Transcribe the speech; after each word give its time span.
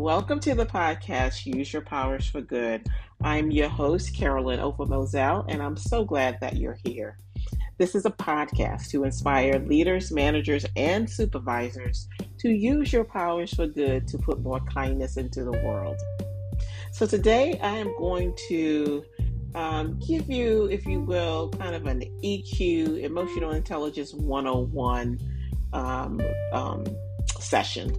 Welcome 0.00 0.40
to 0.40 0.54
the 0.54 0.64
podcast, 0.64 1.44
Use 1.44 1.74
Your 1.74 1.82
Powers 1.82 2.26
for 2.26 2.40
Good. 2.40 2.88
I'm 3.20 3.50
your 3.50 3.68
host, 3.68 4.16
Carolyn 4.16 4.58
Ofa 4.58 4.88
Moselle, 4.88 5.44
and 5.46 5.62
I'm 5.62 5.76
so 5.76 6.06
glad 6.06 6.38
that 6.40 6.56
you're 6.56 6.78
here. 6.86 7.18
This 7.76 7.94
is 7.94 8.06
a 8.06 8.10
podcast 8.10 8.88
to 8.92 9.04
inspire 9.04 9.58
leaders, 9.58 10.10
managers, 10.10 10.64
and 10.74 11.08
supervisors 11.08 12.08
to 12.38 12.48
use 12.48 12.94
your 12.94 13.04
powers 13.04 13.52
for 13.52 13.66
good 13.66 14.08
to 14.08 14.16
put 14.16 14.40
more 14.40 14.60
kindness 14.60 15.18
into 15.18 15.44
the 15.44 15.52
world. 15.52 16.00
So, 16.92 17.04
today 17.04 17.60
I 17.62 17.76
am 17.76 17.94
going 17.98 18.34
to 18.48 19.04
um, 19.54 19.98
give 19.98 20.30
you, 20.30 20.64
if 20.70 20.86
you 20.86 21.00
will, 21.00 21.50
kind 21.50 21.74
of 21.74 21.84
an 21.84 22.04
EQ, 22.24 23.02
Emotional 23.02 23.50
Intelligence 23.50 24.14
101 24.14 25.20
um, 25.74 26.22
um, 26.54 26.86
session. 27.38 27.94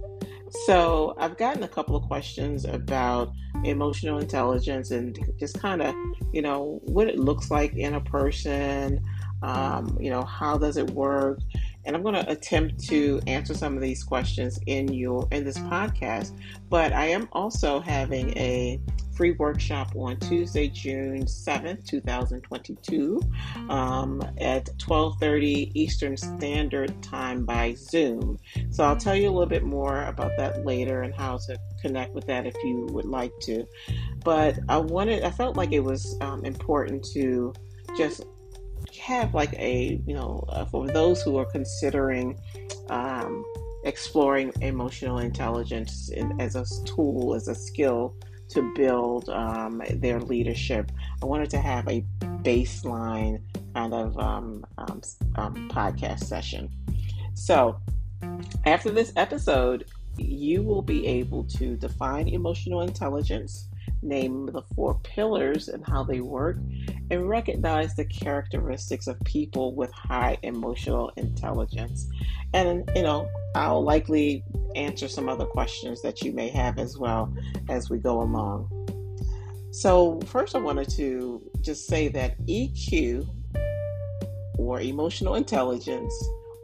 So 0.66 1.14
I've 1.18 1.38
gotten 1.38 1.62
a 1.62 1.68
couple 1.68 1.96
of 1.96 2.04
questions 2.04 2.66
about 2.66 3.32
emotional 3.64 4.18
intelligence 4.18 4.90
and 4.90 5.18
just 5.38 5.58
kind 5.58 5.80
of, 5.80 5.94
you 6.32 6.42
know, 6.42 6.80
what 6.84 7.08
it 7.08 7.18
looks 7.18 7.50
like 7.50 7.74
in 7.74 7.94
a 7.94 8.00
person, 8.00 9.02
um, 9.42 9.96
you 9.98 10.10
know, 10.10 10.22
how 10.22 10.58
does 10.58 10.76
it 10.76 10.90
work? 10.90 11.40
And 11.84 11.96
I'm 11.96 12.02
going 12.02 12.14
to 12.14 12.30
attempt 12.30 12.84
to 12.88 13.20
answer 13.26 13.54
some 13.54 13.74
of 13.76 13.82
these 13.82 14.04
questions 14.04 14.60
in 14.66 14.92
your 14.92 15.26
in 15.32 15.44
this 15.44 15.58
podcast. 15.58 16.38
But 16.68 16.92
I 16.92 17.06
am 17.06 17.28
also 17.32 17.80
having 17.80 18.36
a 18.36 18.78
free 19.14 19.32
workshop 19.32 19.94
on 19.96 20.16
Tuesday, 20.18 20.68
June 20.68 21.24
7th, 21.24 21.86
2022 21.86 23.20
um, 23.68 24.22
at 24.38 24.66
12:30 24.78 25.72
Eastern 25.74 26.16
Standard 26.16 27.02
Time 27.02 27.44
by 27.44 27.74
Zoom. 27.74 28.38
So 28.70 28.84
I'll 28.84 28.96
tell 28.96 29.14
you 29.14 29.28
a 29.28 29.32
little 29.32 29.46
bit 29.46 29.64
more 29.64 30.04
about 30.04 30.32
that 30.38 30.64
later 30.64 31.02
and 31.02 31.14
how 31.14 31.38
to 31.46 31.58
connect 31.80 32.14
with 32.14 32.26
that 32.26 32.46
if 32.46 32.54
you 32.64 32.86
would 32.90 33.04
like 33.04 33.32
to. 33.42 33.66
But 34.24 34.58
I 34.68 34.78
wanted, 34.78 35.24
I 35.24 35.30
felt 35.30 35.56
like 35.56 35.72
it 35.72 35.80
was 35.80 36.16
um, 36.20 36.44
important 36.44 37.04
to 37.12 37.52
just 37.96 38.24
have 39.00 39.34
like 39.34 39.52
a, 39.54 40.00
you 40.06 40.14
know, 40.14 40.44
uh, 40.48 40.64
for 40.66 40.86
those 40.86 41.22
who 41.22 41.36
are 41.36 41.46
considering 41.46 42.38
um, 42.88 43.44
exploring 43.84 44.52
emotional 44.60 45.18
intelligence 45.18 46.10
in, 46.10 46.40
as 46.40 46.54
a 46.56 46.64
tool, 46.84 47.34
as 47.34 47.48
a 47.48 47.54
skill 47.54 48.14
to 48.52 48.74
build 48.74 49.28
um, 49.28 49.82
their 49.94 50.20
leadership. 50.20 50.90
I 51.22 51.26
wanted 51.26 51.50
to 51.50 51.58
have 51.58 51.88
a 51.88 52.04
baseline 52.42 53.40
kind 53.74 53.94
of 53.94 54.18
um, 54.18 54.64
um, 54.78 55.00
um, 55.36 55.68
podcast 55.70 56.24
session. 56.24 56.70
So, 57.34 57.80
after 58.64 58.90
this 58.90 59.12
episode, 59.16 59.86
you 60.16 60.62
will 60.62 60.82
be 60.82 61.06
able 61.06 61.44
to 61.44 61.76
define 61.76 62.28
emotional 62.28 62.82
intelligence, 62.82 63.68
name 64.02 64.46
the 64.46 64.62
four 64.74 64.98
pillars 65.02 65.68
and 65.68 65.84
how 65.86 66.04
they 66.04 66.20
work, 66.20 66.58
and 67.10 67.28
recognize 67.28 67.94
the 67.94 68.04
characteristics 68.04 69.06
of 69.06 69.18
people 69.24 69.74
with 69.74 69.90
high 69.92 70.36
emotional 70.42 71.10
intelligence. 71.16 72.08
And, 72.52 72.88
you 72.94 73.02
know, 73.02 73.28
I'll 73.54 73.82
likely 73.82 74.44
answer 74.76 75.08
some 75.08 75.28
other 75.28 75.46
questions 75.46 76.02
that 76.02 76.22
you 76.22 76.32
may 76.32 76.48
have 76.48 76.78
as 76.78 76.98
well 76.98 77.32
as 77.68 77.90
we 77.90 77.98
go 77.98 78.22
along. 78.22 78.68
So, 79.70 80.20
first, 80.26 80.54
I 80.54 80.58
wanted 80.58 80.90
to 80.90 81.42
just 81.62 81.86
say 81.86 82.08
that 82.08 82.38
EQ 82.46 83.26
or 84.58 84.80
emotional 84.80 85.36
intelligence 85.36 86.12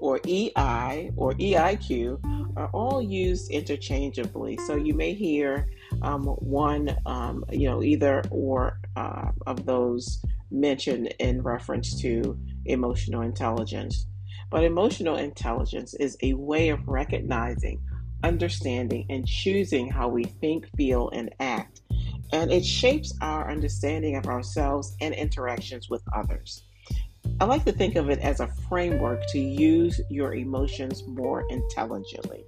or 0.01 0.21
EI 0.27 1.11
or 1.17 1.33
EIQ 1.33 2.55
are 2.57 2.69
all 2.75 3.01
used 3.01 3.51
interchangeably. 3.51 4.59
So, 4.67 4.77
you 4.77 4.93
may 4.93 5.15
hear 5.15 5.69
um, 6.03 6.27
one, 6.27 6.97
um, 7.07 7.45
you 7.51 7.69
know, 7.69 7.83
either 7.83 8.23
or 8.31 8.79
uh, 8.97 9.31
of 9.47 9.65
those 9.65 10.23
mentioned 10.51 11.15
in 11.19 11.43
reference 11.43 12.01
to 12.03 12.39
emotional 12.67 13.23
intelligence. 13.23 14.07
But 14.51 14.65
emotional 14.65 15.17
intelligence 15.17 15.95
is 15.95 16.17
a 16.23 16.33
way 16.35 16.71
of 16.71 16.87
recognizing, 16.89 17.81
understanding, 18.25 19.07
and 19.09 19.27
choosing 19.27 19.91
how 19.91 20.09
we 20.09 20.25
think, 20.25 20.67
feel, 20.77 21.11
and 21.11 21.35
act. 21.41 21.81
And 22.33 22.53
it 22.53 22.65
shapes 22.65 23.15
our 23.21 23.51
understanding 23.51 24.17
of 24.17 24.27
ourselves 24.27 24.95
and 25.01 25.15
interactions 25.15 25.89
with 25.89 26.03
others. 26.15 26.65
I 27.41 27.45
like 27.45 27.65
to 27.67 27.73
think 27.73 27.97
of 27.97 28.11
it 28.11 28.19
as 28.21 28.41
a 28.41 28.49
framework 28.69 29.23
to 29.29 29.39
use 29.39 30.01
your 30.11 30.35
emotions 30.35 31.05
more 31.07 31.45
intelligently. 31.51 32.45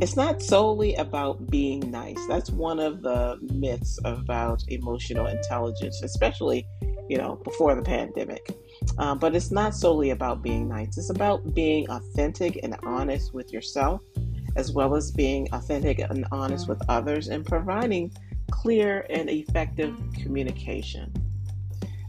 It's 0.00 0.16
not 0.16 0.42
solely 0.42 0.94
about 0.96 1.50
being 1.50 1.90
nice. 1.90 2.18
That's 2.26 2.50
one 2.50 2.78
of 2.78 3.02
the 3.02 3.38
myths 3.40 3.98
about 4.04 4.62
emotional 4.68 5.26
intelligence, 5.26 6.02
especially, 6.02 6.66
you 7.08 7.16
know, 7.16 7.36
before 7.44 7.74
the 7.74 7.82
pandemic. 7.82 8.54
Uh, 8.98 9.14
but 9.14 9.34
it's 9.34 9.50
not 9.50 9.74
solely 9.74 10.10
about 10.10 10.42
being 10.42 10.68
nice. 10.68 10.96
It's 10.96 11.10
about 11.10 11.54
being 11.54 11.88
authentic 11.90 12.60
and 12.62 12.76
honest 12.84 13.34
with 13.34 13.52
yourself, 13.52 14.02
as 14.56 14.72
well 14.72 14.94
as 14.94 15.10
being 15.10 15.48
authentic 15.52 15.98
and 15.98 16.26
honest 16.32 16.68
with 16.68 16.80
others, 16.88 17.28
and 17.28 17.44
providing 17.44 18.10
clear 18.50 19.06
and 19.10 19.28
effective 19.28 19.94
communication. 20.22 21.12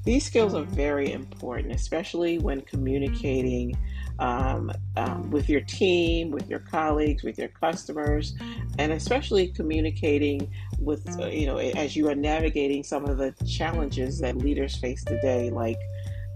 These 0.05 0.25
skills 0.25 0.55
are 0.55 0.63
very 0.63 1.11
important, 1.11 1.73
especially 1.73 2.39
when 2.39 2.61
communicating 2.61 3.77
um, 4.19 4.71
um, 4.95 5.29
with 5.29 5.49
your 5.49 5.59
team, 5.61 6.31
with 6.31 6.49
your 6.49 6.59
colleagues, 6.59 7.23
with 7.23 7.37
your 7.37 7.49
customers, 7.49 8.33
and 8.79 8.93
especially 8.93 9.49
communicating 9.49 10.49
with, 10.79 11.05
uh, 11.19 11.27
you 11.27 11.45
know, 11.45 11.57
as 11.57 11.97
you 11.97 12.07
are 12.09 12.15
navigating 12.15 12.83
some 12.83 13.05
of 13.05 13.17
the 13.17 13.33
challenges 13.45 14.19
that 14.19 14.37
leaders 14.37 14.77
face 14.77 15.03
today, 15.03 15.49
like 15.49 15.77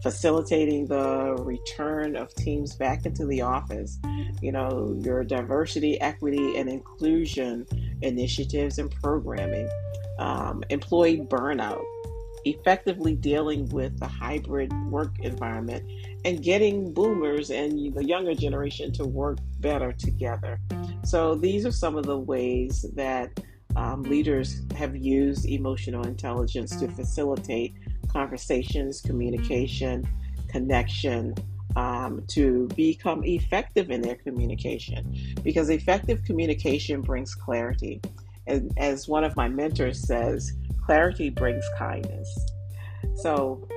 facilitating 0.02 0.88
the 0.88 1.36
return 1.40 2.16
of 2.16 2.34
teams 2.36 2.76
back 2.76 3.06
into 3.06 3.26
the 3.26 3.42
office, 3.42 4.00
you 4.42 4.52
know, 4.52 4.98
your 5.02 5.24
diversity, 5.24 6.00
equity, 6.02 6.58
and 6.58 6.70
inclusion 6.70 7.66
initiatives 8.02 8.80
and 8.80 8.92
programming, 8.92 9.70
um, 10.20 10.64
employee 10.70 11.20
burnout, 11.30 11.84
effectively 12.46 13.16
dealing 13.16 13.70
with 13.70 14.00
the 14.00 14.08
hybrid 14.08 14.74
work 14.90 15.20
environment 15.20 15.84
and 16.26 16.42
getting 16.42 16.92
boomers 16.94 17.52
and 17.52 17.94
the 17.94 18.04
younger 18.04 18.34
generation 18.34 18.92
to 18.92 19.06
work 19.06 19.38
better 19.60 19.92
together. 19.92 20.60
So, 21.04 21.36
these 21.36 21.66
are 21.66 21.72
some 21.72 21.96
of 21.96 22.06
the 22.06 22.18
ways 22.18 22.86
that 22.96 23.40
um, 23.76 24.04
leaders 24.04 24.62
have 24.76 24.96
used 24.96 25.46
emotional 25.46 26.06
intelligence 26.06 26.76
to 26.78 26.88
facilitate 26.90 27.76
conversations, 28.12 29.02
communication, 29.02 30.08
connection, 30.50 31.34
um, 31.76 32.24
to 32.28 32.68
become 32.76 33.24
effective 33.24 33.92
in 33.92 34.02
their 34.02 34.16
communication. 34.16 35.36
Because 35.44 35.70
effective 35.70 36.24
communication 36.24 37.02
brings 37.02 37.34
clarity. 37.34 38.02
And 38.48 38.72
as 38.78 39.08
one 39.08 39.24
of 39.24 39.36
my 39.36 39.48
mentors 39.48 40.06
says, 40.06 40.54
clarity 40.84 41.30
brings 41.30 41.64
kindness. 41.78 42.28
So, 43.16 43.68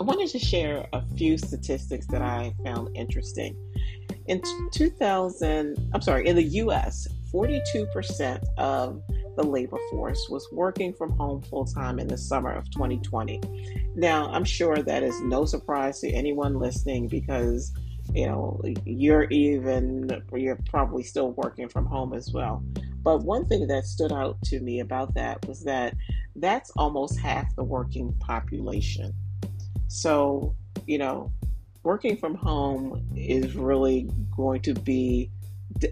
I 0.00 0.02
wanted 0.02 0.28
to 0.30 0.38
share 0.38 0.86
a 0.94 1.02
few 1.16 1.36
statistics 1.36 2.06
that 2.06 2.22
I 2.22 2.54
found 2.64 2.96
interesting. 2.96 3.54
In 4.28 4.40
2000, 4.72 5.90
I'm 5.92 6.00
sorry, 6.00 6.26
in 6.26 6.36
the 6.36 6.42
US, 6.42 7.06
42% 7.32 8.42
of 8.56 9.02
the 9.40 9.48
labor 9.48 9.78
force 9.90 10.28
was 10.28 10.46
working 10.52 10.92
from 10.92 11.10
home 11.12 11.40
full 11.40 11.64
time 11.64 11.98
in 11.98 12.06
the 12.06 12.18
summer 12.18 12.52
of 12.52 12.70
2020. 12.70 13.40
Now, 13.94 14.30
I'm 14.30 14.44
sure 14.44 14.76
that 14.76 15.02
is 15.02 15.18
no 15.22 15.44
surprise 15.46 16.00
to 16.00 16.10
anyone 16.10 16.58
listening 16.58 17.08
because 17.08 17.72
you 18.12 18.26
know 18.26 18.60
you're 18.84 19.24
even 19.24 20.10
you're 20.34 20.58
probably 20.68 21.02
still 21.02 21.32
working 21.32 21.68
from 21.68 21.86
home 21.86 22.12
as 22.12 22.32
well. 22.32 22.62
But 23.02 23.22
one 23.22 23.46
thing 23.46 23.66
that 23.68 23.86
stood 23.86 24.12
out 24.12 24.40
to 24.42 24.60
me 24.60 24.80
about 24.80 25.14
that 25.14 25.46
was 25.46 25.64
that 25.64 25.94
that's 26.36 26.70
almost 26.76 27.18
half 27.18 27.54
the 27.56 27.64
working 27.64 28.12
population. 28.20 29.14
So, 29.88 30.54
you 30.86 30.98
know, 30.98 31.32
working 31.82 32.16
from 32.18 32.34
home 32.34 33.06
is 33.16 33.56
really 33.56 34.10
going 34.36 34.60
to 34.62 34.74
be 34.74 35.30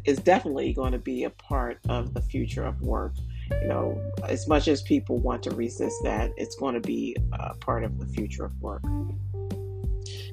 is 0.05 0.19
definitely 0.19 0.73
going 0.73 0.93
to 0.93 0.99
be 0.99 1.25
a 1.25 1.31
part 1.31 1.79
of 1.89 2.13
the 2.15 2.21
future 2.21 2.65
of 2.65 2.81
work. 2.83 3.15
You 3.63 3.69
know, 3.69 4.13
as 4.25 4.47
much 4.49 4.69
as 4.69 4.83
people 4.83 5.19
want 5.19 5.43
to 5.45 5.51
resist 5.51 5.97
that, 6.05 6.33
it's 6.37 6.57
going 6.57 6.75
to 6.75 6.81
be 6.81 7.17
a 7.33 7.55
part 7.55 7.85
of 7.85 7.99
the 7.99 8.07
future 8.07 8.45
of 8.45 8.61
work. 8.61 8.83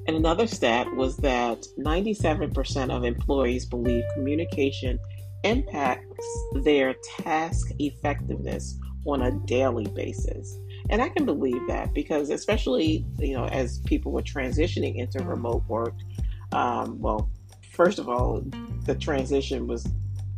And 0.06 0.16
another 0.16 0.46
stat 0.46 0.86
was 0.94 1.16
that 1.18 1.66
97% 1.78 2.90
of 2.90 3.04
employees 3.04 3.66
believe 3.66 4.04
communication 4.14 4.98
impacts 5.42 6.28
their 6.62 6.94
task 7.18 7.70
effectiveness 7.78 8.78
on 9.04 9.22
a 9.22 9.32
daily 9.46 9.86
basis. 9.86 10.58
And 10.90 11.02
I 11.02 11.08
can 11.08 11.24
believe 11.24 11.66
that 11.66 11.92
because, 11.94 12.30
especially, 12.30 13.04
you 13.18 13.34
know, 13.34 13.46
as 13.46 13.80
people 13.80 14.12
were 14.12 14.22
transitioning 14.22 14.96
into 14.96 15.18
remote 15.24 15.64
work, 15.68 15.94
um, 16.52 17.00
well, 17.00 17.28
first 17.72 17.98
of 17.98 18.08
all, 18.08 18.44
the 18.84 18.94
transition 18.94 19.66
was 19.66 19.88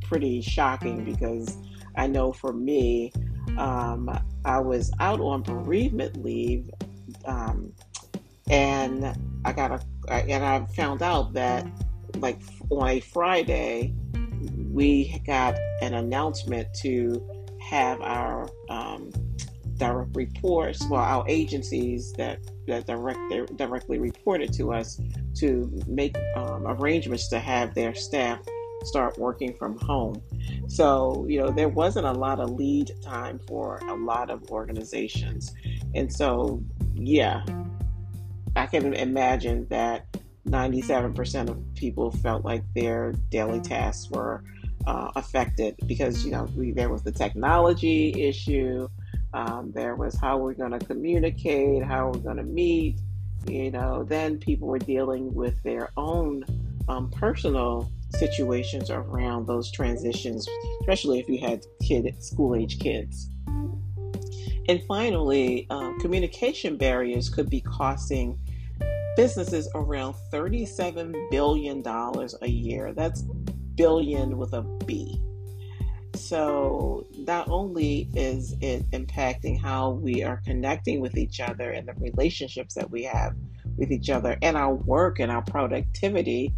pretty 0.02 0.40
shocking 0.40 1.04
because 1.04 1.56
I 1.98 2.06
know 2.06 2.32
for 2.32 2.52
me, 2.52 3.12
um, 3.58 4.08
I 4.44 4.60
was 4.60 4.92
out 5.00 5.20
on 5.20 5.42
bereavement 5.42 6.22
leave, 6.24 6.70
um, 7.24 7.72
and 8.48 9.04
I 9.44 9.52
got 9.52 9.72
a 9.72 10.12
and 10.12 10.44
I 10.44 10.64
found 10.74 11.02
out 11.02 11.34
that 11.34 11.66
like 12.18 12.40
on 12.70 12.88
a 12.88 13.00
Friday, 13.00 13.94
we 14.72 15.20
got 15.26 15.56
an 15.82 15.94
announcement 15.94 16.72
to 16.82 17.26
have 17.60 18.00
our 18.00 18.48
um, 18.70 19.10
direct 19.76 20.16
reports, 20.16 20.86
well, 20.88 21.02
our 21.02 21.24
agencies 21.28 22.12
that 22.12 22.38
that 22.66 22.86
direct, 22.86 23.56
directly 23.56 23.98
reported 23.98 24.52
to 24.54 24.72
us 24.72 25.00
to 25.34 25.82
make 25.86 26.16
um, 26.36 26.66
arrangements 26.66 27.28
to 27.28 27.38
have 27.40 27.74
their 27.74 27.94
staff 27.94 28.40
start 28.84 29.18
working 29.18 29.54
from 29.54 29.78
home. 29.78 30.22
So, 30.68 31.26
you 31.28 31.40
know, 31.40 31.50
there 31.50 31.68
wasn't 31.68 32.06
a 32.06 32.12
lot 32.12 32.40
of 32.40 32.50
lead 32.50 32.92
time 33.02 33.40
for 33.46 33.78
a 33.88 33.94
lot 33.94 34.30
of 34.30 34.50
organizations. 34.50 35.54
And 35.94 36.12
so, 36.12 36.62
yeah, 36.94 37.44
I 38.56 38.66
can 38.66 38.94
imagine 38.94 39.66
that 39.68 40.06
97% 40.48 41.48
of 41.48 41.62
people 41.74 42.10
felt 42.10 42.44
like 42.44 42.62
their 42.74 43.12
daily 43.30 43.60
tasks 43.60 44.10
were 44.10 44.42
uh, 44.86 45.10
affected 45.16 45.76
because, 45.86 46.24
you 46.24 46.30
know, 46.30 46.48
we, 46.56 46.72
there 46.72 46.88
was 46.88 47.02
the 47.02 47.12
technology 47.12 48.22
issue. 48.22 48.88
Um, 49.34 49.72
there 49.72 49.94
was 49.94 50.18
how 50.18 50.38
we're 50.38 50.54
going 50.54 50.70
to 50.70 50.78
communicate, 50.78 51.84
how 51.84 52.06
we're 52.06 52.20
going 52.20 52.38
to 52.38 52.42
meet. 52.42 52.98
You 53.46 53.70
know, 53.70 54.02
then 54.02 54.38
people 54.38 54.68
were 54.68 54.78
dealing 54.78 55.32
with 55.34 55.62
their 55.62 55.90
own 55.96 56.44
um, 56.88 57.10
personal 57.10 57.90
situations 58.10 58.90
around 58.90 59.46
those 59.46 59.70
transitions, 59.70 60.48
especially 60.80 61.18
if 61.18 61.28
you 61.28 61.40
had 61.40 61.64
kid 61.82 62.22
school 62.22 62.54
age 62.54 62.78
kids. 62.78 63.30
And 64.68 64.82
finally, 64.86 65.66
um, 65.70 65.98
communication 65.98 66.76
barriers 66.76 67.30
could 67.30 67.48
be 67.48 67.60
costing 67.62 68.38
businesses 69.16 69.68
around 69.74 70.14
$37 70.32 71.30
billion 71.30 71.82
a 71.86 72.46
year. 72.46 72.92
That's 72.92 73.22
billion 73.74 74.36
with 74.36 74.52
a 74.52 74.62
B. 74.84 75.20
So, 76.14 77.06
not 77.16 77.48
only 77.48 78.08
is 78.14 78.54
it 78.60 78.90
impacting 78.90 79.60
how 79.60 79.90
we 79.90 80.22
are 80.24 80.42
connecting 80.44 81.00
with 81.00 81.16
each 81.16 81.40
other 81.40 81.70
and 81.70 81.86
the 81.86 81.94
relationships 81.94 82.74
that 82.74 82.90
we 82.90 83.04
have 83.04 83.34
with 83.76 83.92
each 83.92 84.10
other 84.10 84.36
and 84.42 84.56
our 84.56 84.74
work 84.74 85.20
and 85.20 85.30
our 85.30 85.42
productivity, 85.42 86.54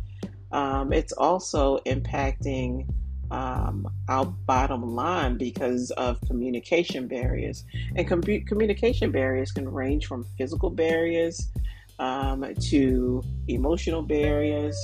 um, 0.52 0.92
it's 0.92 1.12
also 1.12 1.78
impacting 1.86 2.88
um, 3.30 3.86
our 4.08 4.26
bottom 4.26 4.94
line 4.94 5.38
because 5.38 5.90
of 5.92 6.20
communication 6.22 7.06
barriers. 7.06 7.64
And 7.96 8.08
com- 8.08 8.22
communication 8.22 9.12
barriers 9.12 9.52
can 9.52 9.68
range 9.68 10.06
from 10.06 10.26
physical 10.36 10.70
barriers 10.70 11.50
um, 11.98 12.44
to 12.70 13.22
emotional 13.46 14.02
barriers 14.02 14.76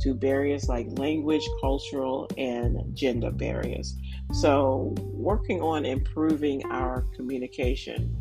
to 0.00 0.14
barriers 0.14 0.68
like 0.68 0.86
language, 0.98 1.46
cultural, 1.60 2.28
and 2.36 2.94
gender 2.94 3.30
barriers. 3.30 3.94
So, 4.32 4.94
working 4.98 5.62
on 5.62 5.84
improving 5.84 6.64
our 6.66 7.02
communication 7.14 8.12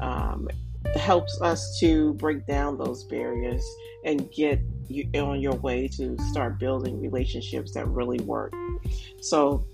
um, 0.00 0.48
helps 0.94 1.40
us 1.40 1.78
to 1.80 2.14
break 2.14 2.46
down 2.46 2.76
those 2.78 3.04
barriers 3.04 3.64
and 4.04 4.30
get 4.30 4.60
you 4.88 5.08
on 5.20 5.40
your 5.40 5.54
way 5.54 5.88
to 5.88 6.16
start 6.30 6.58
building 6.58 7.00
relationships 7.00 7.72
that 7.74 7.86
really 7.88 8.18
work. 8.20 8.52
So 9.20 9.66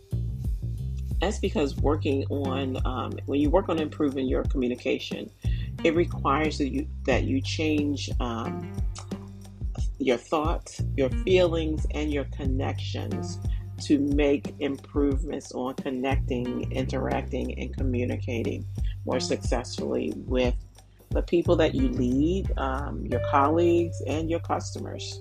that's 1.20 1.38
because 1.38 1.76
working 1.76 2.24
on 2.26 2.84
um, 2.84 3.12
when 3.26 3.40
you 3.40 3.48
work 3.48 3.68
on 3.68 3.78
improving 3.78 4.26
your 4.26 4.42
communication, 4.44 5.30
it 5.84 5.94
requires 5.94 6.58
that 6.58 6.68
you 6.70 6.86
that 7.04 7.24
you 7.24 7.40
change 7.40 8.10
um, 8.20 8.72
your 9.98 10.16
thoughts, 10.16 10.82
your 10.96 11.10
feelings, 11.10 11.86
and 11.92 12.12
your 12.12 12.24
connections 12.24 13.38
to 13.82 13.98
make 13.98 14.54
improvements 14.60 15.52
on 15.52 15.74
connecting, 15.74 16.70
interacting, 16.72 17.58
and 17.58 17.76
communicating 17.76 18.64
more 19.04 19.20
successfully 19.20 20.12
with 20.16 20.54
the 21.12 21.22
people 21.22 21.56
that 21.56 21.74
you 21.74 21.88
lead, 21.90 22.52
um, 22.58 23.06
your 23.06 23.20
colleagues, 23.30 24.00
and 24.06 24.30
your 24.30 24.40
customers. 24.40 25.20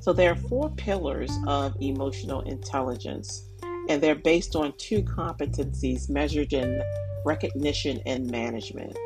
So, 0.00 0.12
there 0.12 0.30
are 0.30 0.36
four 0.36 0.70
pillars 0.70 1.32
of 1.48 1.74
emotional 1.80 2.42
intelligence, 2.42 3.50
and 3.88 4.00
they're 4.00 4.14
based 4.14 4.54
on 4.54 4.72
two 4.78 5.02
competencies 5.02 6.08
measured 6.08 6.52
in 6.52 6.80
recognition 7.24 8.00
and 8.06 8.30
management. 8.30 8.96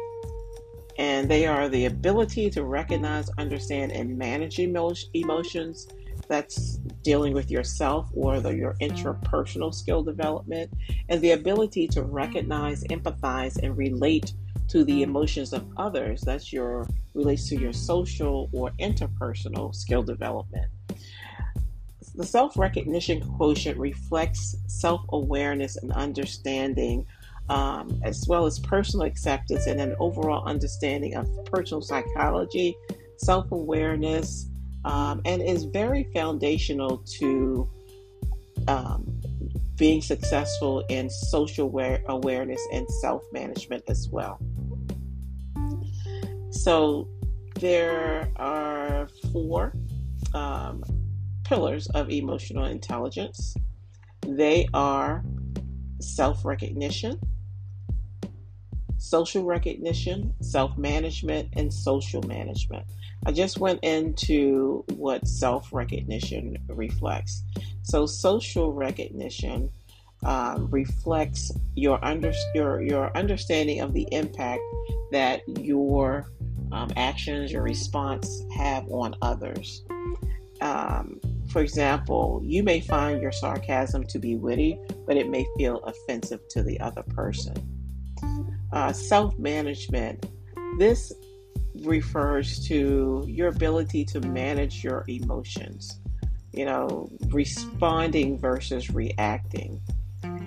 And 0.99 1.31
they 1.31 1.47
are 1.47 1.71
the 1.71 1.87
ability 1.87 2.51
to 2.51 2.65
recognize, 2.65 3.31
understand, 3.39 3.93
and 3.93 4.19
manage 4.19 4.59
emo- 4.59 4.93
emotions. 5.15 5.89
That's 6.29 6.77
dealing 7.03 7.33
with 7.33 7.51
yourself 7.51 8.11
or 8.13 8.39
the, 8.41 8.55
your 8.55 8.75
intrapersonal 8.83 9.73
skill 9.73 10.03
development, 10.03 10.71
and 11.09 11.21
the 11.23 11.33
ability 11.33 11.89
to 11.89 12.03
recognize, 12.03 12.85
empathize, 12.85 13.59
and 13.63 13.77
relate 13.77 14.35
to 14.71 14.85
the 14.85 15.03
emotions 15.03 15.53
of 15.53 15.67
others. 15.77 16.23
That's 16.23 16.53
your 16.53 16.87
relates 17.15 17.49
to 17.49 17.61
your 17.61 17.73
social 17.73 18.49
or 18.53 18.71
interpersonal 18.81 19.75
skill 19.75 20.03
development. 20.03 20.67
The 22.15 22.25
self 22.25 22.57
recognition 22.57 23.21
quotient 23.37 23.79
reflects 23.79 24.57
self 24.67 25.03
awareness 25.11 25.77
and 25.77 25.93
understanding, 25.93 27.07
um, 27.49 28.01
as 28.05 28.25
well 28.29 28.47
as 28.47 28.59
personal 28.59 29.07
acceptance 29.07 29.67
and 29.67 29.81
an 29.81 29.97
overall 29.99 30.45
understanding 30.47 31.15
of 31.17 31.29
personal 31.47 31.83
psychology, 31.83 32.77
self 33.17 33.51
awareness, 33.51 34.49
um, 34.85 35.21
and 35.25 35.43
is 35.43 35.65
very 35.65 36.05
foundational 36.15 36.99
to 37.19 37.69
um, 38.69 39.05
being 39.77 40.03
successful 40.03 40.85
in 40.91 41.09
social 41.11 41.67
aware- 41.67 42.03
awareness 42.09 42.61
and 42.73 42.89
self 43.01 43.23
management 43.33 43.83
as 43.89 44.09
well. 44.13 44.39
So 46.51 47.09
there 47.61 48.31
are 48.37 49.09
four 49.33 49.73
um, 50.35 50.83
pillars 51.45 51.89
of 51.89 52.11
emotional 52.11 52.65
intelligence. 52.65 53.55
They 54.27 54.69
are 54.75 55.25
self 56.01 56.45
recognition, 56.45 57.19
social 58.99 59.45
recognition, 59.45 60.35
self 60.41 60.77
management, 60.77 61.49
and 61.55 61.73
social 61.73 62.23
management. 62.23 62.87
I 63.27 63.33
just 63.33 63.59
went 63.59 63.81
into 63.83 64.85
what 64.95 65.27
self 65.29 65.73
recognition 65.73 66.57
reflects. 66.69 67.43
So, 67.83 68.07
social 68.07 68.73
recognition 68.73 69.71
um, 70.25 70.71
reflects 70.71 71.51
your, 71.75 72.03
under, 72.05 72.33
your, 72.55 72.83
your 72.83 73.17
understanding 73.17 73.81
of 73.81 73.93
the 73.93 74.07
impact 74.13 74.63
that 75.13 75.43
your 75.59 76.27
um, 76.73 76.91
actions, 76.97 77.53
your 77.53 77.63
response 77.63 78.43
have 78.55 78.89
on 78.89 79.15
others. 79.23 79.83
Um, 80.61 81.21
for 81.49 81.63
example, 81.63 82.41
you 82.45 82.63
may 82.63 82.81
find 82.81 83.21
your 83.21 83.33
sarcasm 83.33 84.05
to 84.05 84.19
be 84.19 84.37
witty, 84.37 84.79
but 85.07 85.17
it 85.17 85.29
may 85.29 85.47
feel 85.57 85.79
offensive 85.79 86.41
to 86.51 86.63
the 86.63 86.79
other 86.81 87.03
person. 87.03 87.55
Uh, 88.73 88.93
Self 88.93 89.37
management. 89.39 90.27
This 90.79 91.13
refers 91.83 92.65
to 92.69 93.25
your 93.27 93.49
ability 93.49 94.05
to 94.05 94.21
manage 94.21 94.85
your 94.85 95.05
emotions, 95.09 96.01
you 96.53 96.65
know, 96.65 97.09
responding 97.29 98.39
versus 98.39 98.91
reacting. 98.91 99.81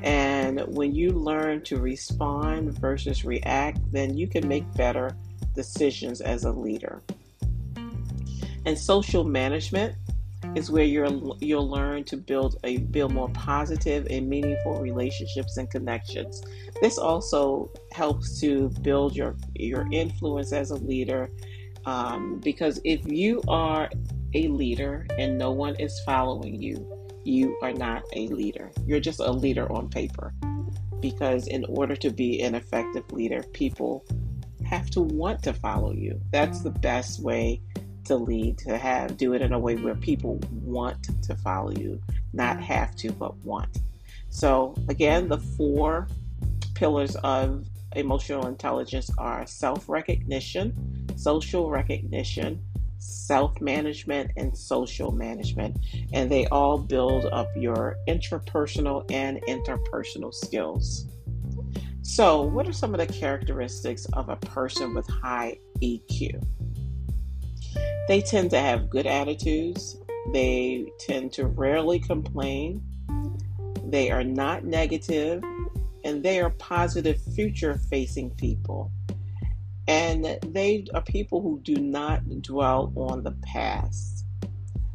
And 0.04 0.62
when 0.68 0.94
you 0.94 1.12
learn 1.12 1.64
to 1.64 1.78
respond 1.78 2.78
versus 2.78 3.26
react, 3.26 3.80
then 3.92 4.18
you 4.18 4.28
can 4.28 4.48
make 4.48 4.72
better 4.76 5.16
decisions 5.54 6.22
as 6.22 6.46
a 6.46 6.52
leader. 6.52 7.02
And 8.66 8.78
social 8.78 9.24
management 9.24 9.96
is 10.56 10.70
where 10.70 10.84
you're 10.84 11.10
you'll 11.40 11.70
learn 11.70 12.04
to 12.06 12.18
build 12.18 12.58
a 12.64 12.78
build 12.78 13.14
more 13.14 13.30
positive 13.30 14.08
and 14.10 14.28
meaningful 14.28 14.80
relationships 14.80 15.58
and 15.58 15.70
connections. 15.70 16.42
This 16.82 16.98
also 16.98 17.72
helps 17.92 18.40
to 18.42 18.70
build 18.82 19.16
your 19.16 19.36
your 19.56 19.88
influence 19.92 20.54
as 20.54 20.72
a 20.72 20.76
leader, 20.76 21.30
um, 21.86 22.40
because 22.40 22.80
if 22.84 23.06
you 23.06 23.42
are 23.48 23.90
a 24.34 24.48
leader 24.48 25.06
and 25.18 25.38
no 25.38 25.52
one 25.52 25.76
is 25.76 26.00
following 26.06 26.62
you, 26.62 26.88
you 27.24 27.58
are 27.62 27.74
not 27.74 28.04
a 28.14 28.28
leader. 28.28 28.72
You're 28.86 29.00
just 29.00 29.20
a 29.20 29.32
leader 29.32 29.72
on 29.72 29.90
paper. 29.90 30.34
Because 31.00 31.48
in 31.48 31.66
order 31.66 31.96
to 31.98 32.12
be 32.12 32.42
an 32.42 32.56
effective 32.56 33.12
leader, 33.12 33.44
people 33.52 34.06
have 34.74 34.90
to 34.90 35.02
want 35.02 35.44
to 35.44 35.54
follow 35.54 35.94
you. 35.94 36.20
That's 36.32 36.62
the 36.62 36.72
mm. 36.72 36.82
best 36.82 37.22
way 37.22 37.62
to 38.06 38.16
lead, 38.16 38.58
to 38.60 38.78
have 38.78 39.18
do 39.18 39.34
it 39.34 39.42
in 39.42 39.54
a 39.54 39.60
way 39.60 39.76
where 39.76 39.96
people 39.96 40.40
want 40.52 41.08
to 41.24 41.36
follow 41.36 41.72
you, 41.72 42.02
not 42.34 42.58
mm. 42.58 42.62
have 42.62 42.96
to, 42.98 43.12
but 43.12 43.38
want. 43.46 43.78
So 44.30 44.74
again, 44.90 45.30
the 45.30 45.38
four 45.38 46.08
pillars 46.74 47.16
of 47.18 47.66
emotional 47.96 48.48
intelligence 48.48 49.12
are 49.20 49.46
self-recognition, 49.46 51.08
social 51.16 51.70
recognition, 51.70 52.60
self-management, 52.98 54.32
and 54.38 54.58
social 54.58 55.12
management. 55.12 55.78
And 56.14 56.32
they 56.32 56.48
all 56.48 56.80
build 56.80 57.26
up 57.26 57.50
your 57.56 57.98
intrapersonal 58.08 59.06
and 59.12 59.40
interpersonal 59.48 60.34
skills. 60.34 61.06
So, 62.06 62.42
what 62.42 62.68
are 62.68 62.74
some 62.74 62.94
of 62.94 63.00
the 63.00 63.08
characteristics 63.08 64.06
of 64.12 64.28
a 64.28 64.36
person 64.36 64.94
with 64.94 65.08
high 65.08 65.58
EQ? 65.82 66.46
They 68.10 68.22
tend 68.22 68.52
to 68.52 68.60
have 68.60 68.90
good 68.90 69.08
attitudes. 69.08 69.98
They 70.34 70.92
tend 71.00 71.32
to 71.34 71.48
rarely 71.48 72.00
complain. 72.00 72.84
They 73.86 74.12
are 74.12 74.24
not 74.24 74.66
negative 74.66 75.42
and 76.04 76.22
they 76.22 76.42
are 76.42 76.50
positive 76.50 77.22
future 77.36 77.80
facing 77.90 78.32
people. 78.32 78.92
And 79.88 80.40
they 80.46 80.86
are 80.94 81.02
people 81.02 81.42
who 81.42 81.62
do 81.62 81.76
not 81.76 82.42
dwell 82.42 82.92
on 82.98 83.24
the 83.24 83.36
past. 83.44 84.26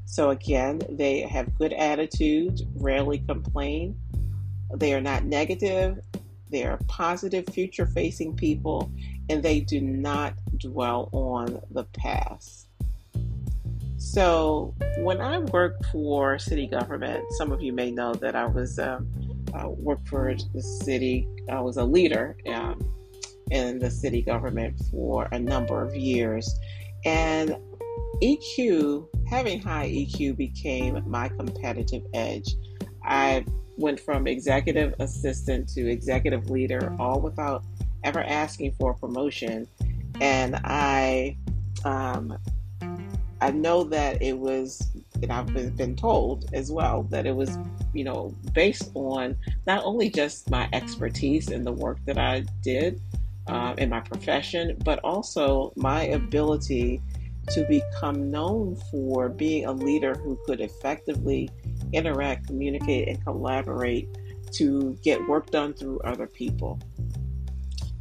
So, 0.04 0.28
again, 0.28 0.82
they 0.90 1.22
have 1.22 1.54
good 1.54 1.72
attitudes, 1.72 2.64
rarely 2.74 3.20
complain. 3.20 3.96
They 4.74 4.92
are 4.92 5.00
not 5.00 5.24
negative. 5.24 6.00
They 6.50 6.64
are 6.64 6.78
positive, 6.88 7.46
future 7.52 7.86
facing 7.86 8.36
people, 8.36 8.90
and 9.28 9.42
they 9.42 9.60
do 9.60 9.80
not 9.80 10.34
dwell 10.56 11.08
on 11.12 11.60
the 11.70 11.84
past. 11.84 12.68
So, 13.96 14.74
when 14.98 15.20
I 15.20 15.38
worked 15.38 15.86
for 15.86 16.38
city 16.38 16.66
government, 16.66 17.24
some 17.32 17.50
of 17.50 17.60
you 17.60 17.72
may 17.72 17.90
know 17.90 18.14
that 18.14 18.36
I 18.36 18.46
was 18.46 18.78
um, 18.78 19.08
uh, 19.52 19.68
worked 19.68 20.08
for 20.08 20.34
the 20.54 20.62
city. 20.62 21.28
I 21.50 21.60
was 21.60 21.78
a 21.78 21.84
leader 21.84 22.36
um, 22.46 22.80
in 23.50 23.78
the 23.78 23.90
city 23.90 24.22
government 24.22 24.80
for 24.90 25.28
a 25.32 25.38
number 25.38 25.82
of 25.82 25.96
years, 25.96 26.58
and 27.04 27.56
EQ, 28.22 29.08
having 29.28 29.60
high 29.60 29.88
EQ, 29.88 30.36
became 30.36 31.02
my 31.08 31.28
competitive 31.28 32.02
edge. 32.14 32.54
I 33.04 33.44
went 33.78 34.00
from 34.00 34.26
executive 34.26 34.94
assistant 34.98 35.68
to 35.70 35.88
executive 35.88 36.50
leader, 36.50 36.94
all 36.98 37.20
without 37.20 37.64
ever 38.04 38.22
asking 38.22 38.72
for 38.72 38.90
a 38.90 38.94
promotion, 38.94 39.66
and 40.20 40.56
I 40.64 41.36
um, 41.84 42.36
I 43.40 43.50
know 43.52 43.84
that 43.84 44.20
it 44.20 44.36
was, 44.36 44.82
and 45.22 45.32
I've 45.32 45.76
been 45.76 45.94
told 45.94 46.50
as 46.52 46.72
well 46.72 47.04
that 47.04 47.24
it 47.24 47.34
was, 47.34 47.56
you 47.94 48.02
know, 48.02 48.34
based 48.52 48.90
on 48.94 49.36
not 49.66 49.84
only 49.84 50.10
just 50.10 50.50
my 50.50 50.68
expertise 50.72 51.48
in 51.48 51.62
the 51.62 51.72
work 51.72 51.98
that 52.06 52.18
I 52.18 52.44
did 52.62 53.00
uh, 53.46 53.74
in 53.78 53.90
my 53.90 54.00
profession, 54.00 54.76
but 54.84 54.98
also 55.04 55.72
my 55.76 56.02
ability 56.04 57.00
to 57.50 57.64
become 57.64 58.30
known 58.30 58.76
for 58.90 59.28
being 59.28 59.66
a 59.66 59.72
leader 59.72 60.14
who 60.14 60.38
could 60.44 60.60
effectively 60.60 61.48
interact, 61.92 62.46
communicate, 62.46 63.08
and 63.08 63.22
collaborate 63.24 64.08
to 64.52 64.96
get 65.02 65.26
work 65.28 65.50
done 65.50 65.74
through 65.74 66.00
other 66.00 66.26
people. 66.26 66.80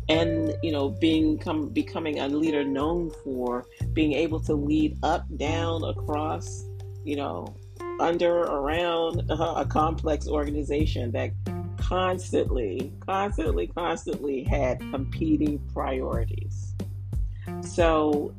And 0.10 0.56
you 0.64 0.72
know 0.72 0.90
being 0.90 1.38
come, 1.38 1.70
becoming 1.70 2.20
a 2.20 2.28
leader 2.28 2.64
known 2.64 3.12
for 3.24 3.66
being 3.94 4.14
able 4.14 4.40
to 4.42 4.54
lead 4.54 4.98
up 5.04 5.26
down 5.36 5.84
across 5.84 6.64
you 7.04 7.18
know 7.18 7.54
under 8.00 8.44
around 8.44 9.24
a 9.30 9.66
complex 9.66 10.28
organization 10.28 11.12
that 11.12 11.32
constantly 11.78 12.94
constantly 13.02 13.68
constantly 13.68 14.44
had 14.44 14.80
competing 14.80 15.60
priorities. 15.74 16.74
So 17.62 18.34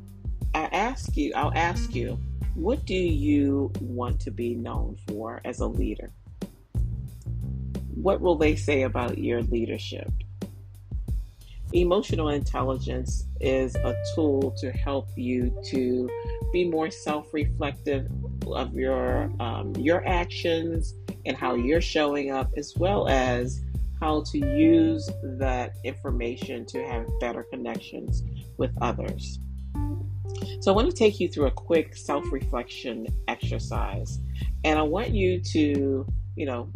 i 0.55 0.63
ask 0.71 1.15
you 1.15 1.31
i'll 1.35 1.53
ask 1.55 1.93
you 1.93 2.17
what 2.59 2.85
do 2.85 2.93
you 2.93 3.71
want 3.81 4.19
to 4.19 4.31
be 4.31 4.55
known 4.55 4.95
for 5.07 5.41
as 5.45 5.59
a 5.59 5.67
leader 5.67 6.11
what 7.95 8.21
will 8.21 8.35
they 8.35 8.55
say 8.55 8.83
about 8.83 9.17
your 9.17 9.41
leadership 9.43 10.11
Emotional 11.73 12.29
intelligence 12.29 13.27
is 13.39 13.75
a 13.75 13.95
tool 14.15 14.55
to 14.57 14.71
help 14.71 15.07
you 15.15 15.53
to 15.65 16.09
be 16.51 16.67
more 16.67 16.89
self-reflective 16.89 18.09
of 18.47 18.73
your 18.73 19.31
um, 19.39 19.75
your 19.75 20.05
actions 20.07 20.95
and 21.27 21.37
how 21.37 21.53
you're 21.53 21.81
showing 21.81 22.31
up, 22.31 22.49
as 22.57 22.73
well 22.77 23.07
as 23.07 23.61
how 23.99 24.23
to 24.31 24.39
use 24.39 25.11
that 25.21 25.73
information 25.83 26.65
to 26.65 26.83
have 26.83 27.05
better 27.19 27.43
connections 27.43 28.23
with 28.57 28.71
others. 28.81 29.37
So, 30.61 30.71
I 30.71 30.75
want 30.75 30.89
to 30.89 30.95
take 30.95 31.19
you 31.19 31.27
through 31.27 31.47
a 31.47 31.51
quick 31.51 31.95
self 31.95 32.25
reflection 32.31 33.07
exercise. 33.27 34.19
And 34.63 34.77
I 34.77 34.81
want 34.81 35.09
you 35.11 35.39
to, 35.41 36.05
you 36.35 36.45
know, 36.45 36.69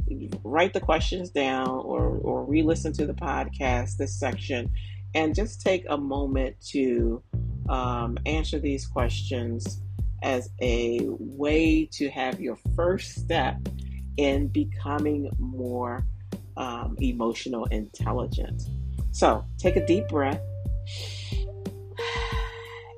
write 0.44 0.74
the 0.74 0.80
questions 0.80 1.30
down 1.30 1.70
or, 1.70 2.18
or 2.24 2.46
re 2.46 2.62
listen 2.62 2.94
to 2.94 3.06
the 3.06 3.14
podcast, 3.14 3.98
this 3.98 4.18
section, 4.18 4.72
and 5.16 5.36
just 5.36 5.62
take 5.62 5.86
a 5.90 5.98
moment 5.98 6.56
to 6.70 7.22
um, 7.70 8.18
answer 8.26 8.60
these 8.60 8.86
questions 8.86 9.82
as 10.22 10.50
a 10.62 11.02
way 11.04 11.88
to 11.92 12.10
have 12.10 12.40
your 12.40 12.58
first 12.76 13.16
step 13.16 13.58
in 14.18 14.48
becoming 14.48 15.30
more 15.38 16.06
um, 16.58 16.96
emotional 17.00 17.66
intelligent. 17.66 18.64
So 19.12 19.46
take 19.58 19.76
a 19.76 19.86
deep 19.86 20.08
breath 20.08 20.42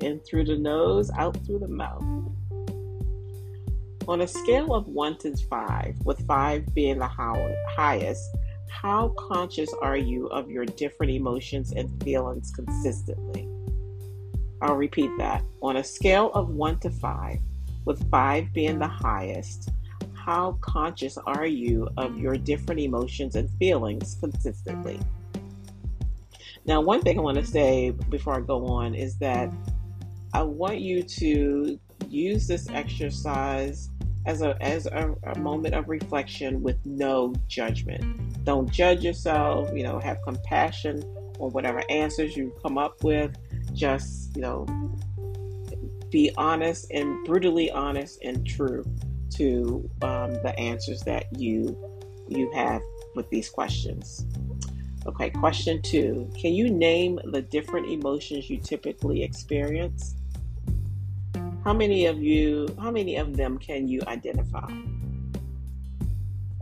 in 0.06 0.20
through 0.20 0.46
the 0.46 0.58
nose, 0.58 1.12
out 1.18 1.36
through 1.46 1.60
the 1.60 1.68
mouth. 1.68 2.04
On 4.08 4.22
a 4.22 4.28
scale 4.28 4.74
of 4.74 4.88
1 4.88 5.18
to 5.20 5.36
5, 5.36 5.96
with 6.06 6.26
5 6.28 6.76
being 6.76 7.00
the 7.00 7.08
highest, 7.08 8.24
how 8.70 9.10
conscious 9.18 9.74
are 9.82 9.98
you 9.98 10.28
of 10.28 10.50
your 10.50 10.66
different 10.66 11.12
emotions 11.12 11.72
and 11.72 12.04
feelings 12.04 12.52
consistently? 12.52 13.50
I'll 14.62 14.76
repeat 14.76 15.10
that. 15.18 15.44
On 15.62 15.78
a 15.78 15.84
scale 15.84 16.32
of 16.34 16.50
1 16.50 16.80
to 16.82 16.92
5, 16.92 17.40
with 17.86 18.10
5 18.12 18.54
being 18.54 18.78
the 18.78 18.88
highest, 18.88 19.70
how 20.14 20.58
conscious 20.62 21.18
are 21.18 21.48
you 21.48 21.90
of 21.98 22.18
your 22.18 22.38
different 22.38 22.82
emotions 22.82 23.36
and 23.36 23.50
feelings 23.58 24.18
consistently? 24.20 25.00
Now, 26.66 26.82
one 26.82 27.02
thing 27.02 27.20
I 27.20 27.22
want 27.22 27.38
to 27.38 27.46
say 27.46 27.92
before 28.10 28.36
I 28.36 28.42
go 28.42 28.66
on 28.66 28.96
is 28.96 29.18
that 29.18 29.52
I 30.36 30.42
want 30.42 30.82
you 30.82 31.02
to 31.02 31.80
use 32.10 32.46
this 32.46 32.70
exercise 32.70 33.90
as 34.26 34.42
a 34.42 34.62
as 34.62 34.86
a, 34.86 35.16
a 35.24 35.40
moment 35.40 35.76
of 35.76 35.88
reflection 35.88 36.62
with 36.62 36.76
no 36.86 37.34
judgment. 37.48 38.44
Don't 38.44 38.70
judge 38.70 39.02
yourself, 39.02 39.70
you 39.74 39.84
know, 39.84 39.98
have 40.02 40.18
compassion 40.24 41.02
on 41.40 41.52
whatever 41.52 41.84
answers 41.90 42.36
you 42.36 42.54
come 42.62 42.78
up 42.78 43.02
with. 43.02 43.34
Just, 43.74 44.36
you 44.36 44.42
know, 44.42 44.66
be 46.12 46.34
honest 46.36 46.92
and 46.92 47.24
brutally 47.24 47.72
honest 47.72 48.22
and 48.22 48.46
true 48.46 48.84
to 49.36 49.90
um, 50.02 50.34
the 50.44 50.54
answers 50.60 51.00
that 51.04 51.28
you 51.40 51.78
you 52.28 52.52
have 52.54 52.82
with 53.16 53.30
these 53.30 53.50
questions. 53.50 54.26
Okay, 55.06 55.30
question 55.30 55.82
two. 55.82 56.30
Can 56.38 56.52
you 56.52 56.70
name 56.70 57.22
the 57.24 57.42
different 57.42 57.90
emotions 57.90 58.50
you 58.50 58.58
typically 58.58 59.24
experience? 59.24 60.16
How 61.66 61.74
many 61.74 62.06
of 62.06 62.22
you, 62.22 62.68
how 62.80 62.92
many 62.92 63.16
of 63.16 63.36
them 63.36 63.58
can 63.58 63.88
you 63.88 64.00
identify? 64.06 64.70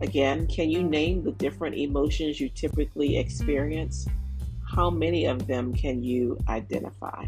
Again, 0.00 0.46
can 0.46 0.70
you 0.70 0.82
name 0.82 1.22
the 1.22 1.32
different 1.32 1.76
emotions 1.76 2.40
you 2.40 2.48
typically 2.48 3.18
experience? 3.18 4.08
How 4.66 4.88
many 4.88 5.26
of 5.26 5.46
them 5.46 5.74
can 5.74 6.02
you 6.02 6.38
identify? 6.48 7.26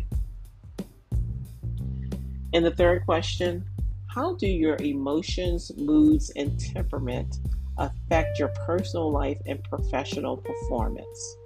And 2.55 2.65
the 2.65 2.71
third 2.71 3.05
question 3.05 3.63
How 4.07 4.37
do 4.37 4.47
your 4.47 4.77
emotions, 4.77 5.71
moods, 5.77 6.31
and 6.35 6.59
temperament 6.59 7.41
affect 7.77 8.39
your 8.39 8.55
personal 8.65 9.13
life 9.13 9.39
and 9.45 9.63
professional 9.65 10.39
performance? 10.39 11.37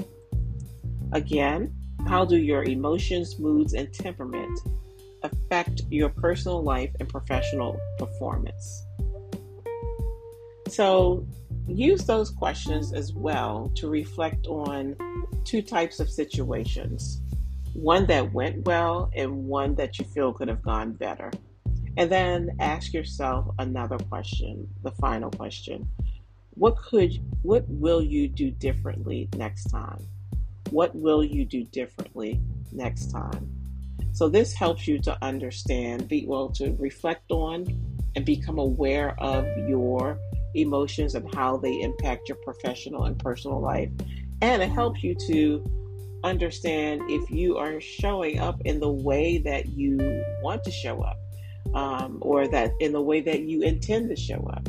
Again, 1.10 1.74
how 2.06 2.24
do 2.24 2.36
your 2.36 2.62
emotions, 2.62 3.40
moods, 3.40 3.74
and 3.74 3.92
temperament 3.92 4.60
affect 5.22 5.82
your 5.90 6.08
personal 6.08 6.62
life 6.62 6.90
and 7.00 7.08
professional 7.08 7.78
performance? 7.98 8.84
So, 10.68 11.26
use 11.66 12.04
those 12.04 12.30
questions 12.30 12.92
as 12.92 13.12
well 13.12 13.72
to 13.76 13.88
reflect 13.88 14.46
on 14.46 14.96
two 15.44 15.62
types 15.62 16.00
of 16.00 16.10
situations 16.10 17.20
one 17.74 18.06
that 18.06 18.32
went 18.32 18.64
well 18.64 19.10
and 19.14 19.46
one 19.46 19.74
that 19.76 19.98
you 19.98 20.04
feel 20.04 20.32
could 20.32 20.48
have 20.48 20.62
gone 20.62 20.92
better. 20.92 21.30
And 21.96 22.10
then 22.10 22.50
ask 22.58 22.92
yourself 22.92 23.46
another 23.58 23.98
question, 23.98 24.68
the 24.82 24.90
final 24.92 25.30
question. 25.30 25.88
What 26.54 26.76
could 26.76 27.12
what 27.42 27.64
will 27.68 28.02
you 28.02 28.28
do 28.28 28.50
differently 28.50 29.28
next 29.36 29.70
time? 29.70 29.98
What 30.70 30.94
will 30.94 31.24
you 31.24 31.44
do 31.44 31.64
differently 31.64 32.40
next 32.72 33.10
time? 33.10 33.59
So 34.12 34.28
this 34.28 34.52
helps 34.52 34.86
you 34.86 34.98
to 35.02 35.16
understand, 35.22 36.08
be 36.08 36.26
well 36.26 36.50
to 36.50 36.74
reflect 36.78 37.30
on 37.30 37.66
and 38.16 38.24
become 38.24 38.58
aware 38.58 39.14
of 39.20 39.46
your 39.68 40.18
emotions 40.54 41.14
and 41.14 41.32
how 41.34 41.56
they 41.56 41.80
impact 41.80 42.28
your 42.28 42.38
professional 42.44 43.04
and 43.04 43.18
personal 43.18 43.60
life. 43.60 43.90
And 44.42 44.62
it 44.62 44.70
helps 44.70 45.02
you 45.02 45.14
to 45.26 45.64
understand 46.24 47.02
if 47.08 47.30
you 47.30 47.56
are 47.56 47.80
showing 47.80 48.40
up 48.40 48.60
in 48.64 48.80
the 48.80 48.90
way 48.90 49.38
that 49.38 49.68
you 49.68 49.96
want 50.42 50.64
to 50.64 50.70
show 50.70 51.02
up 51.02 51.16
um, 51.74 52.18
or 52.20 52.48
that 52.48 52.72
in 52.80 52.92
the 52.92 53.00
way 53.00 53.20
that 53.20 53.42
you 53.42 53.62
intend 53.62 54.08
to 54.10 54.16
show 54.16 54.50
up. 54.52 54.68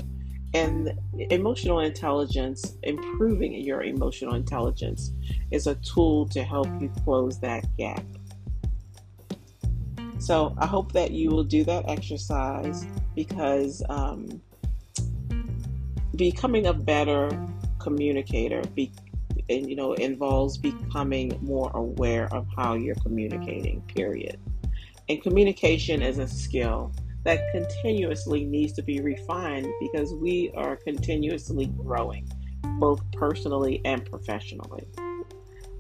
And 0.53 0.91
emotional 1.29 1.79
intelligence, 1.79 2.77
improving 2.83 3.53
your 3.53 3.83
emotional 3.83 4.35
intelligence, 4.35 5.13
is 5.49 5.67
a 5.67 5.75
tool 5.75 6.27
to 6.29 6.43
help 6.43 6.67
you 6.81 6.91
close 7.03 7.39
that 7.39 7.65
gap. 7.77 8.03
So 10.21 10.53
I 10.59 10.67
hope 10.67 10.91
that 10.91 11.09
you 11.09 11.31
will 11.31 11.43
do 11.43 11.63
that 11.63 11.89
exercise 11.89 12.85
because 13.15 13.81
um, 13.89 14.39
becoming 16.15 16.67
a 16.67 16.73
better 16.73 17.31
communicator 17.79 18.61
be, 18.75 18.91
and, 19.49 19.67
you 19.67 19.75
know 19.75 19.93
involves 19.93 20.59
becoming 20.59 21.35
more 21.41 21.71
aware 21.73 22.31
of 22.31 22.45
how 22.55 22.75
you're 22.75 22.93
communicating 23.01 23.81
period. 23.95 24.39
And 25.09 25.19
communication 25.23 26.03
is 26.03 26.19
a 26.19 26.27
skill 26.27 26.93
that 27.25 27.41
continuously 27.51 28.45
needs 28.45 28.73
to 28.73 28.83
be 28.83 29.01
refined 29.01 29.67
because 29.79 30.13
we 30.13 30.51
are 30.55 30.75
continuously 30.75 31.65
growing 31.65 32.29
both 32.79 33.01
personally 33.13 33.81
and 33.85 34.05
professionally 34.05 34.87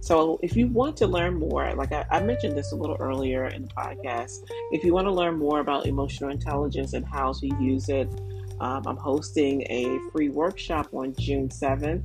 so 0.01 0.39
if 0.43 0.55
you 0.55 0.67
want 0.67 0.97
to 0.97 1.07
learn 1.07 1.39
more 1.39 1.73
like 1.75 1.91
I, 1.93 2.05
I 2.11 2.19
mentioned 2.21 2.57
this 2.57 2.71
a 2.73 2.75
little 2.75 2.97
earlier 2.99 3.47
in 3.47 3.63
the 3.63 3.69
podcast 3.69 4.39
if 4.71 4.83
you 4.83 4.93
want 4.93 5.07
to 5.07 5.13
learn 5.13 5.37
more 5.37 5.59
about 5.59 5.85
emotional 5.85 6.29
intelligence 6.29 6.93
and 6.93 7.05
how 7.05 7.31
to 7.33 7.47
use 7.59 7.87
it 7.87 8.09
um, 8.61 8.85
I'm 8.85 8.97
hosting 8.97 9.63
a 9.71 9.99
free 10.11 10.29
workshop 10.29 10.93
on 10.93 11.15
June 11.17 11.49
7th, 11.49 12.03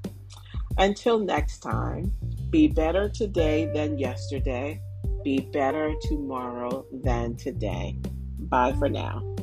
Until 0.78 1.19
next 1.19 1.60
time, 1.60 2.12
be 2.50 2.67
better 2.67 3.08
today 3.10 3.69
than 3.74 3.98
yesterday. 3.98 4.82
Be 5.24 5.39
better 5.39 5.93
tomorrow 6.04 6.86
than 6.91 7.36
today. 7.36 7.98
Bye 8.39 8.74
for 8.74 8.89
now. 8.89 9.35